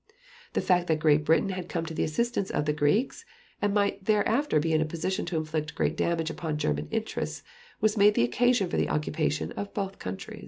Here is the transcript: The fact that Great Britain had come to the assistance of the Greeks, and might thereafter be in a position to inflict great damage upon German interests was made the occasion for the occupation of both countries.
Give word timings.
The 0.53 0.61
fact 0.65 0.87
that 0.87 0.97
Great 0.99 1.23
Britain 1.23 1.49
had 1.49 1.69
come 1.69 1.85
to 1.85 1.93
the 1.93 2.03
assistance 2.03 2.49
of 2.49 2.65
the 2.65 2.73
Greeks, 2.73 3.23
and 3.61 3.71
might 3.71 4.03
thereafter 4.05 4.59
be 4.59 4.73
in 4.73 4.81
a 4.81 4.85
position 4.85 5.25
to 5.27 5.37
inflict 5.37 5.75
great 5.75 5.95
damage 5.95 6.31
upon 6.31 6.57
German 6.57 6.87
interests 6.89 7.43
was 7.81 7.97
made 7.97 8.15
the 8.15 8.23
occasion 8.23 8.67
for 8.67 8.77
the 8.77 8.89
occupation 8.89 9.51
of 9.51 9.75
both 9.75 9.99
countries. 9.99 10.39